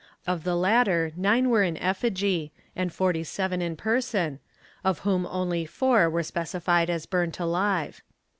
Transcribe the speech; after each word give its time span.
Of 0.25 0.43
the 0.45 0.55
latter 0.55 1.11
nine 1.15 1.51
were 1.51 1.61
in 1.61 1.77
effigy 1.77 2.51
and 2.75 2.91
47 2.91 3.61
in 3.61 3.75
person, 3.75 4.39
of 4.83 4.97
whom 5.05 5.27
only 5.27 5.63
four 5.67 6.05
are 6.07 6.23
specified 6.23 6.89
as 6.89 7.05
burnt 7.05 7.39
alive. 7.39 8.01